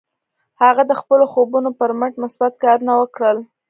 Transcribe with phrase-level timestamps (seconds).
[0.61, 3.37] هغه د خپلو خوبونو پر مټ مثبت کارونه وکړل.